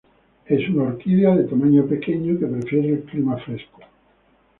[0.47, 3.81] Es una orquídea de tamaño pequeño que prefiere el clima fresco.